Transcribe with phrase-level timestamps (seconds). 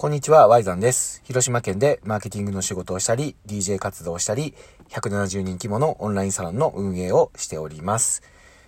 [0.00, 1.20] こんにちは、ワイザンです。
[1.24, 4.54] 広島県でマーケティングの仕事をしたり、DJ 活動をしたり、
[4.88, 8.22] 170人規模のオンラインサロンの運営をしております。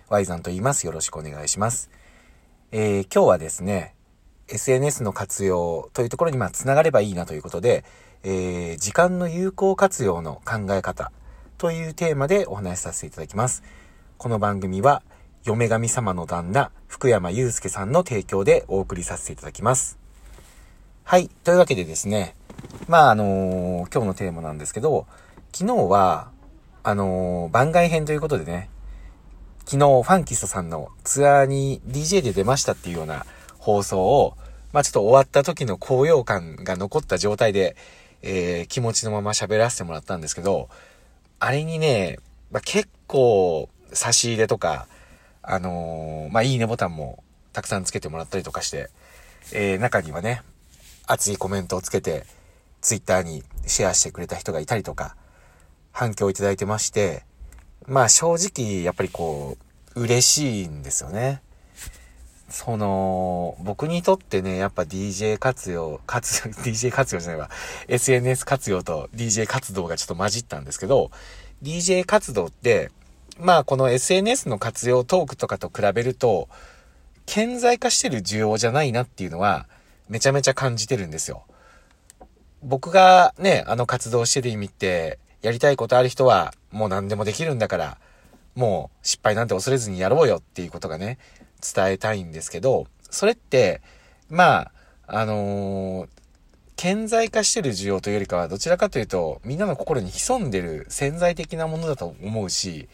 [0.09, 0.85] ワイザンと言います。
[0.85, 1.89] よろしくお願いします。
[2.71, 3.95] えー今日はですね、
[4.47, 7.83] SNS の活用というところにまあつながればいいなということで、
[8.21, 11.11] えー時間の有効活用の考え方
[11.57, 13.63] というテーマでお話しさせていただきます。
[14.19, 15.01] この番組は、
[15.43, 20.02] 嫁神様の旦那、福山祐介さんの提供でお送りさせていただきます。
[21.05, 21.27] はい。
[21.43, 22.33] というわけでですね。
[22.87, 25.05] まあ、あのー今日のテーマなんですけど、
[25.53, 26.29] 昨日は、
[26.81, 28.69] あのー番外編ということでね、
[29.65, 33.25] 昨日ファンキストさんのツアーに DJ で出ましたっていうような
[33.59, 34.37] 放送を、
[34.71, 37.75] まあちょっと終わった時の高揚感が残った状態で、
[38.21, 40.69] えー気持ちのまま喋らせてもらったんですけど、
[41.39, 42.17] あれにね、
[42.49, 44.87] まあ、結構差し入れとか、
[45.41, 48.89] あのーまあいいねボタンもたくさんつけてもらったりとかして、
[49.51, 50.41] えー中にはね、
[51.07, 52.25] 熱いコメントをつけて、
[52.81, 55.15] ツイッターにシェアしてくれた人がいたりとか、
[55.91, 57.23] 反響をいただいてまして、
[57.87, 59.57] まあ正直、やっぱりこ
[59.95, 61.41] う、嬉しいんですよね。
[62.49, 67.49] その、僕にとってね、やっぱ DJ 活用、活用、 DJ 活用じゃないわ、
[67.87, 71.09] SNS 活用と DJ 活動がちょっと混じったんですけど、
[71.63, 72.91] DJ 活動って、
[73.39, 76.47] まあこの SNS の活用トークとかと比べると、
[77.25, 79.67] 顕在化してる需要じゃないなっていうのは、
[80.09, 81.43] めちゃめちゃ感じてるんですよ。
[82.61, 87.97] 僕がね、あの活動してる意味って、やりたいことある人は、もう何でもできるんだから、
[88.55, 91.17] もう失敗なんて恐れずにやろうよっていうことがね、
[91.61, 93.81] 伝えたいんですけど、それって、
[94.29, 94.71] まあ、
[95.07, 96.07] あのー
[96.75, 102.89] 顕在化してる需要というよりかは、どちらかというと、みんなの心に潜んでる潜在的なものだと思うし、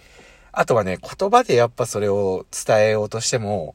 [0.51, 3.73] あとはね、言葉でやっぱそれを伝えようとしても、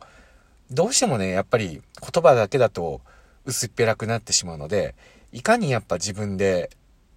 [0.71, 3.01] どうしてもね、やっぱり言葉だけだと
[3.47, 4.95] 薄っぺらくなってしまうので、
[5.33, 6.71] いかにやっぱ自分で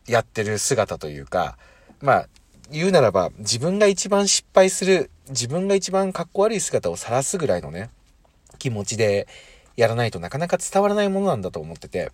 [0.07, 1.57] やってる姿というか、
[2.01, 2.27] まあ、
[2.71, 7.89] 言うならば自分が一番失敗する、自分が一番かっこ悪い姿を晒すぐらいのね、
[8.59, 9.27] 気持ちで
[9.75, 12.11] やらないとなかなか伝わらないものなんだと思ってて、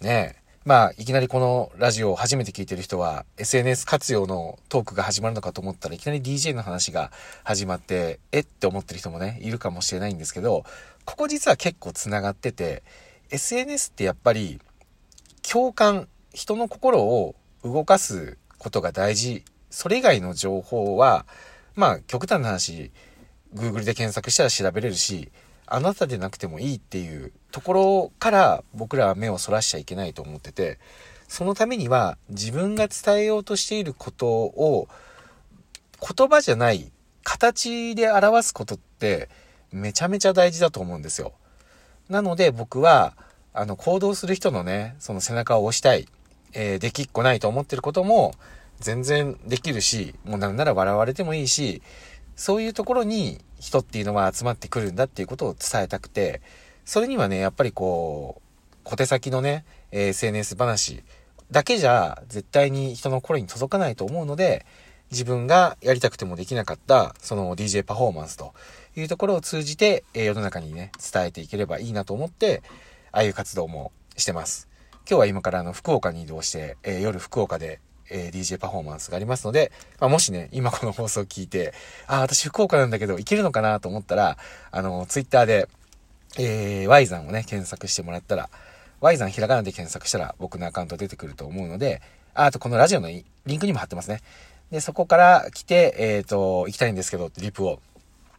[0.00, 0.46] ねえ。
[0.66, 7.12] まあ、いきなりこのラジオを初めて聞いてる人は、SNS 活用のトークが始まるのかと思ったらいきなり DJ の話が
[7.44, 10.64] 始まって、えって思ってる人もね、いるかもしれないんですけど、
[11.04, 12.82] ここ実は結構繋がってて、
[13.30, 14.60] SNS ってやっぱり、
[15.42, 19.44] 共感、人の心を動かすことが大事。
[19.70, 21.26] それ以外の情報は、
[21.74, 22.90] まあ、極端な話、
[23.54, 25.30] Google で検索したら調べれるし、
[25.66, 30.78] あなたでなくてもいいっていうところから僕らは目をそらしちゃいけないと思ってて、
[31.28, 34.88] そのためには自分が伝えようとしていることを
[36.00, 36.92] 言葉じゃない
[37.24, 39.28] 形で表すことって
[39.72, 41.32] めちゃめちゃ大事だと思うんですよ。
[42.08, 43.14] なので僕は、
[43.52, 46.06] あの、行動する人のね、その背中を押したい、
[46.52, 48.34] えーできっこないと思ってることも
[48.80, 51.82] 全然できるし、もうなんなら笑われてもいいし、
[52.36, 56.42] そういうところに人っていうのは集まってくるんだっていうことを伝えたくて、
[56.84, 61.02] それにはね、やっぱりこう、小手先のね、えー SNS 話
[61.50, 64.66] だけじゃ絶対に人の心に届かないと思うので、
[65.10, 68.54] 自分がやりたくてもできなかった、その DJ パフォーマンスと
[68.96, 72.62] いうところを通じて、え世の中にね、伝えていければいいなと思って、
[73.12, 74.68] ああいう活動もしてます。
[75.08, 81.72] 今日は今からあの、福岡に移動して、え夜福岡で、え DJ パフォーマンスがありますので、まあ、もしね、今この放送を聞いて、
[82.06, 84.38] ああ、私福岡なんだけど、行けるのかなと思ったら、
[84.70, 85.68] あの、ツイッターで、
[86.38, 88.50] えー、Y さんをね、検索してもらったら、
[89.00, 92.00] Y さんひらがなで検索したら僕のアカウント出てくると思うので、
[92.34, 94.20] ああとこのラジオのリンクにも貼ってますね。
[94.70, 97.80] で、そこから来て、えっ、と、行きたいんですけどリプを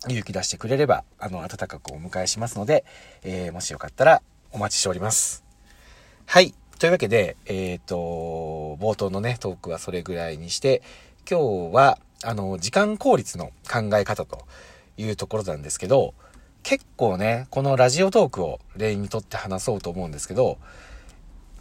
[0.08, 2.84] 勇気出してくれれば、あの、温かくお迎えしますので、
[3.24, 4.22] えー、もしよかったら
[4.52, 5.44] お待ちしております。
[6.26, 6.54] はい。
[6.80, 7.96] というわけで、えっ、と、
[8.80, 10.82] 冒頭のね、トークはそれぐらいにして、
[11.30, 14.46] 今日は、あの、時間効率の考え方と
[14.98, 16.14] いうところなんですけど、
[16.64, 20.58] 結構ね、このラジオトークを例にとって話そうと思うんですけど、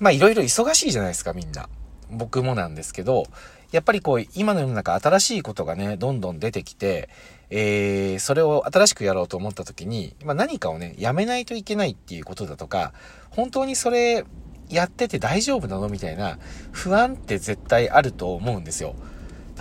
[0.01, 1.69] まあいろいろ忙しいじゃないですか、みんな。
[2.11, 3.27] 僕もなんですけど、
[3.73, 7.09] やっぱりこう、今の世の中新しいことがね、どんどん出てきて、
[7.51, 12.93] えー、それを新しくやろうと思った時に、まあ何かをね、やめないといけないっていうことだとか、
[13.31, 14.25] 本当にそれ
[14.69, 16.39] やってて大丈夫なのみたいな
[16.73, 18.95] 不安って絶対あると思うんですよ。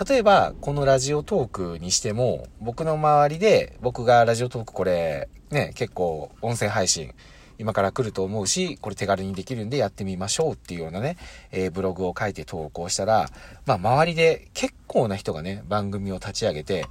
[0.08, 7.14] 例えば、このラジオトークにしても、僕の周りで、僕がラジオトークこれ、ね、結構音声配信、
[7.58, 11.18] 今から来ると思うし、これ手軽にできるんでやってみましょうっていうようなね、
[11.52, 13.30] えーブログを書いて投稿したら、
[13.66, 16.86] まあ周りで結構な人がね、番組を立ち上げて、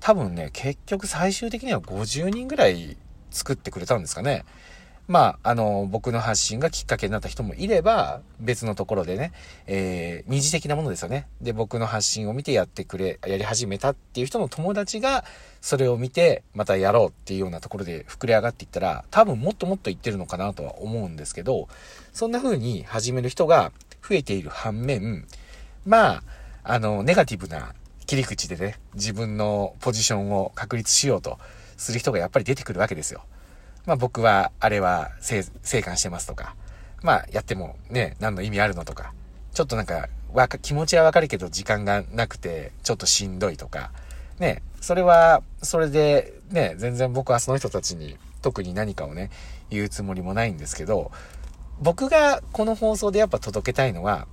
[0.00, 2.96] 多分ね、結局最終的には50人ぐらい
[3.30, 4.44] 作ってくれたんですかね。
[5.10, 9.32] まあ、あの、僕の発信がきっかけになった人もいれば、別のところでね、
[9.66, 11.26] えー、二次的なものですよね。
[11.42, 15.24] で、僕の発信を見てやってくれ、やり始めたっていう人の友達が、
[15.60, 21.66] それを見て、またやろうっていうようなところで膨れ上がっていったら、多分もっともっと言ってるのかなとは思うんですけど、
[22.12, 23.72] そんな風に始める人が
[24.08, 25.26] 増えている反面、
[25.84, 26.22] まあ、
[26.62, 27.74] あの、ネガティブな
[28.06, 31.40] 切り口でね、自分のポジションを確立しようと
[31.76, 33.24] する人がやっぱり出てくるわけですよ。
[33.86, 36.54] まあ僕は、あれは生、生還してますとか、
[37.02, 39.12] まあやってもね、何の意味あるのとか、
[39.52, 43.90] ちょっとなんか、わか、気持ちはわかるけど時間がなくて、ちょっとしんどいとか、
[44.38, 49.30] ね、それは、それで、ね、全然僕はその人たちに特に何かをね、
[49.70, 51.10] 言うつもりもないんですけど、
[51.80, 54.26] 僕がこの放送でやっぱ届けたいのは、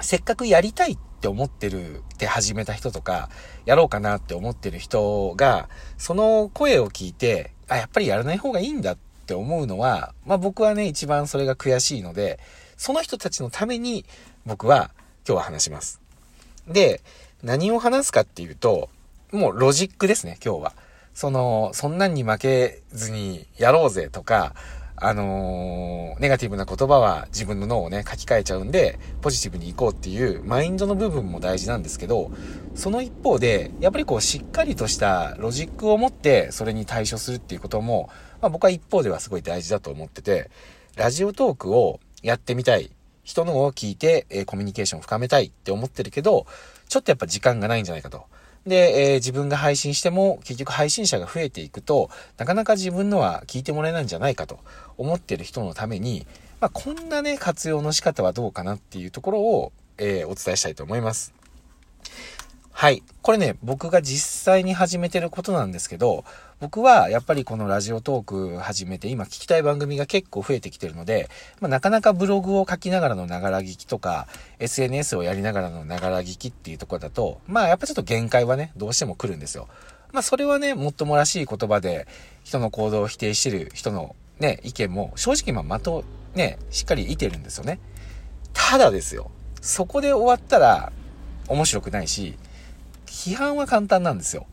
[0.00, 3.28] せっかくやりたいって思ってるって始めた人とか、
[3.64, 8.96] やろうかなって思ってる人が、その声を聞いて、あ、やっぱりやらない方がいいんだっ
[9.26, 12.38] て思うのは、まあ僕はね、一番それが悔しいので、
[12.76, 14.04] その人たちのために
[14.44, 14.90] 僕は
[15.26, 16.00] 今日は話します。
[16.66, 17.00] で、
[17.42, 18.90] 何を話すかっていうと、
[19.32, 20.72] もうロジックですね、今日は。
[21.14, 24.54] その、そんなんに負けずにやろうぜとか、
[25.02, 32.30] あのー、ネガティブな言葉は自分の脳をね、書き換えちゃうんで、ポジティブに行こうっていうマインドの部分も大事なんですけど、
[32.74, 38.10] その一方で、やっぱりこう、しっかりとしたロジックを持って、それに対処するっていうことも、
[38.42, 40.50] まあ僕は一方ではすごい大事だと思ってて、
[40.96, 42.90] ラジオトークをやってみたい。
[43.22, 46.46] 人のを聞いて、えー、コミュニケーションを深めたいって思ってるけど、
[46.88, 48.24] ちょっとやっぱ時間がないんじゃないかと。
[48.66, 54.58] で、えー、自分が配信しても結局配信者が増えていくと、なかなか自分のは聞いてもらえないんじゃないかと
[54.98, 56.26] 思ってる人のために、
[56.60, 61.32] まあ、こんなね、活用の仕方はどうかなっていうところを、えー、お伝えしたいと思います。
[62.70, 63.02] はい。
[63.22, 66.24] これね、僕が実際に始めてることなんですけど、
[66.60, 74.28] 僕はやっぱりこのラジオトーク始めて今聞きたい番組が結構増えてきてるので、まあ、なかなかブログを書きながらのながら聞きとか、
[74.58, 79.68] SNS をやりながらのながら聞きっていうところだと、まあやっぱちょっと限界はね、どうしても来るんですよ。
[80.12, 82.06] まあそれはね、もっともらしい言葉で
[82.44, 86.04] 人の行動を否定してる人のね、意見も正直まあ的
[86.34, 87.80] ね、しっかりいてるんですよね。
[88.52, 89.30] ただですよ。
[89.62, 90.92] そこで終わったら
[91.48, 92.36] 面白くないし、
[93.06, 94.46] 批判は簡単なんですよ。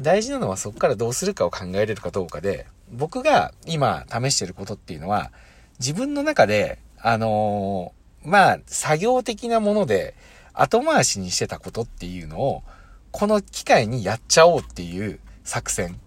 [0.00, 5.32] 大事なのはそこからどうするかを考えれるかどうかで、僕が今試してることっていうのは、
[5.78, 10.14] 自分の中で、あのー、まあ、作業的なもので
[10.52, 12.62] 後回しにしてたことっていうのを、
[13.10, 15.98] この機会にやっちゃおうっていう作戦。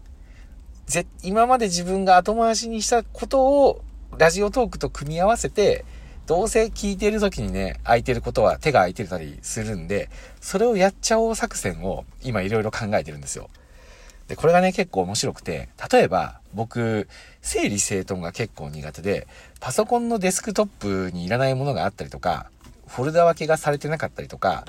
[0.85, 3.83] ぜ、今まで自分が後回しにしたことを、
[4.17, 5.85] ラジオトークと組み合わせて、
[6.25, 10.09] どうせ聞いてる時にね、空いてることは手が空いてたりするんで、
[10.41, 13.49] それをやっちゃおう作戦を今いろいろ考えてるんですよ。
[14.29, 17.09] で、これがね、結構面白くて、例えば、僕、
[17.41, 19.27] 整理整頓が結構苦手で、
[19.59, 22.51] パソコンのデスクトップにいらないものがあったりとか、
[22.87, 24.65] フォルダ分けがされてなかったりとか、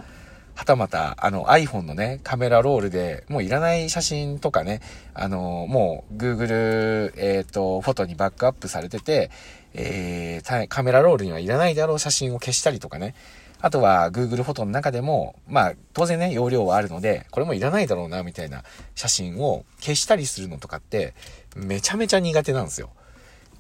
[0.55, 4.81] はたまた、あの iPhone のね、カメラロールでもういらない写真とかね、
[5.13, 9.31] あの、もう Google、えっ、ー、と、フォトにバックアップされてて、
[9.75, 13.15] えー、カメラロールにはいらないであろう写真を消したりとかね、
[13.61, 18.65] あとは Google フォトの中でも、まあ当然ね、容量はあるので、これもいらないだろうな、みたいな
[18.95, 21.15] 写真を消したりするのとかって、
[21.57, 22.91] めちゃめちゃ苦手なんですよ。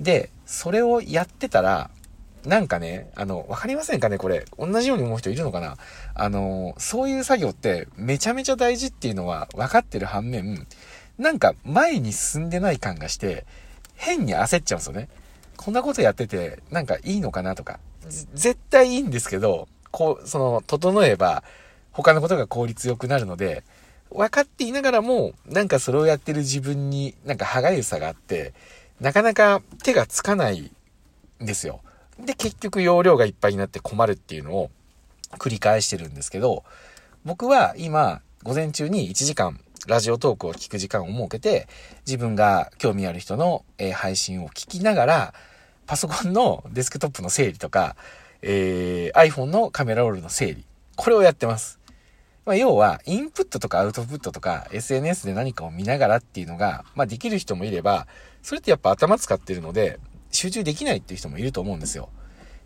[0.00, 1.90] で、それをやってたら、
[2.44, 4.46] なんかね、あの、わかりませんかねこれ。
[4.58, 5.76] 同じように思う人いるのかな
[6.14, 10.66] あの、そういう作業ってめちゃめちゃ大事っていうのは分かってる反面、
[11.18, 13.44] なんか前に進んでない感がして、
[13.94, 15.08] 変に焦っちゃうんですよね。
[15.58, 17.78] こんなことやってて、なんかいいのかなとか。
[18.08, 21.42] 絶対いいんですけど、こう、その、整えば、
[21.92, 23.64] 他のことが効率良くなるので、
[24.10, 28.54] 分かっていながらも、なんかそれをやってる自分になんか歯がゆさがあって、
[29.00, 30.70] なかなか手がつかない
[31.42, 31.80] んですよ。
[32.18, 34.70] で、結局容量がいっぱいになって困るっていうのを
[35.38, 36.64] 繰り返してるんですけど、
[37.24, 41.68] 僕は今、午前中に1時間、ラジオトークを聞く時間を設けて、
[42.06, 45.34] 自分が興味ある人の、配信を聞きながら、
[45.86, 47.96] パソコンのデスクトップの整理とか、
[48.42, 50.64] えー、iPhone のカメラロールの整理。
[50.96, 51.80] これをやってます。
[52.44, 58.06] まあ、要は、インプットとかアウトプットとか、SNS で何かを見ながらっていうのが、まあ、できる人もいれば、
[58.42, 59.98] それってやっぱ頭使ってるので、
[60.30, 62.08] 集中できないっていう人もいると思うんですよ。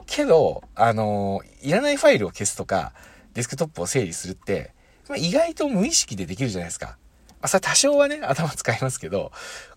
[0.07, 2.93] けど、あのー、いらないファイルを消すとか、
[3.35, 4.73] デスクトップを整理するって、
[5.09, 6.97] まあ、意外と無意識でできるじゃないですか。
[7.45, 9.31] まあ、それ多少はね、頭使いますけど、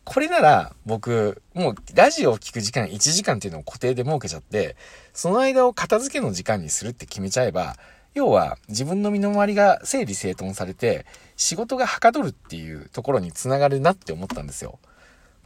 [0.06, 4.78] これなら僕、もうラジオを聞く時間1時間っていうのを固定で設けちゃって、
[5.12, 7.76] その間を片付けの時間にするって決めちゃえば、
[8.14, 11.06] 要は自分の身の回りが整理整頓されて、
[11.36, 14.80] 仕事がはかどるっていうところにつながるなって思ったんですよ。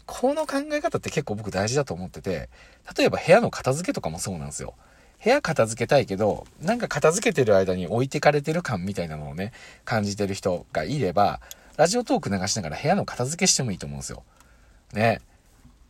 [0.05, 2.49] この考え方って結構僕大事だと思ってて、
[2.95, 4.75] 例えば部屋の片付けとかもそうなんですよ。
[5.23, 9.53] 部屋片付けたいけど、なんか片付けてる間に置いてかれてる感みたいなのをね、
[9.85, 11.41] 感じてる人がいれば、
[11.81, 14.21] ラジオトーク流しながら部屋の片付けしてもいいと思うんですよ。
[14.93, 15.19] ね。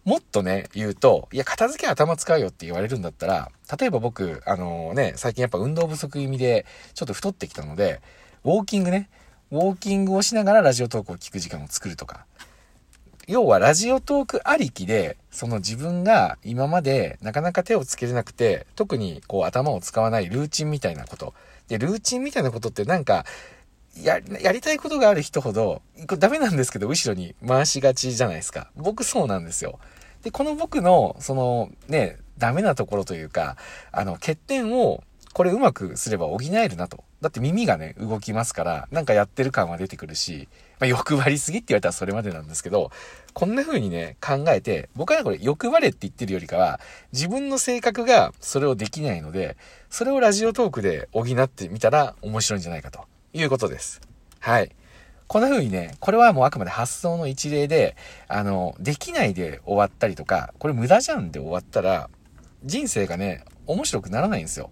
[0.06, 8.00] もっとね、言うと、いや、片付け頭使うよって言われるんだったら、例えば僕、あのー、ね、最近やっぱ運動不足気味で、ちょっと太ってきたので、
[8.46, 9.10] ウォーキングね、
[9.52, 12.26] ウォーキングをしながらラジオトークを聞く時間を作るとか。
[13.28, 21.34] 要はラジオトークありきで、その自分が今までなかなか手をつけれなくて、特にこう頭を使わないルーチンみたいなこと。
[21.68, 23.26] で、ルーチンみたいなことってなんか、
[23.98, 28.72] や、やりたいことがある人ほど、これダメなんですけど、後ろに回しがちじゃないですか。
[28.76, 29.80] 僕そうなんですよ。
[30.24, 33.58] で、この僕の、その、ね、ダメなところというか、
[33.92, 37.06] あの、欠点を、これうまくすれば補えるなと。
[37.22, 42.92] だって耳がね、動きますから、なんかやってる感は出てくるし、まあ、欲張りすぎって言われたらそれまでなんですけど、
[43.34, 46.82] こんな風にね、考えて、僕はこれ欲張れって言ってるよりかは、
[47.14, 49.56] 自分の性格がそれをできないので、
[49.90, 54.02] それをラジオトークで補ってみたら面白いんじゃないかということです。
[54.40, 54.72] はい。
[55.28, 57.96] こんな風にね、これはもうあくまで発想の一例で、
[58.28, 62.10] あの、できないで終わったりとか、これ無駄じゃんで終わったら、
[62.66, 64.72] 人生がね、面白くならないんですよ。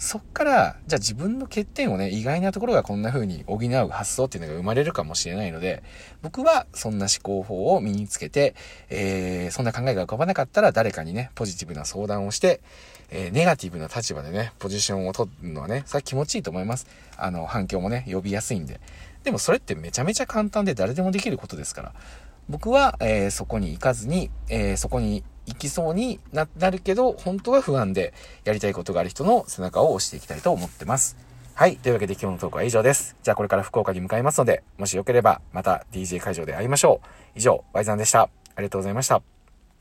[0.00, 5.82] そっから、じゃあ自分の欠点をね、意外なところがこんな風に補う発想っていうのが生まれるかもしれないので、
[6.22, 8.54] 僕はそんな思考法を身につけて、
[8.88, 12.62] えー、そんな考えが浮かばなかったら誰かにね、ポジティブな相談をして、
[13.10, 16.86] えー、ネガティブな立場でね、ポジションを取るのはね、それは気持ちいいと思います。
[17.18, 18.80] あの、反響もね、呼びやすいんで。
[19.22, 21.92] でもそれってめちゃめちゃ簡単で誰でもできることですから。
[22.50, 28.12] 僕は、えー、そこに行かずに、えー、そこに行きそうになるけど、本当は不安で
[28.44, 31.16] やりたいことがある人の背中を押していきたいと思ってます。
[31.54, 31.76] はい。
[31.76, 33.16] というわけで今日のトークは以上です。
[33.22, 37.06] じゃあこれから福岡に向かいますので、もしよければまた DJ 会場で会いましょう。
[37.36, 38.22] 以上、ワイザンでした。
[38.22, 38.28] あ
[38.58, 39.39] りがとうございました。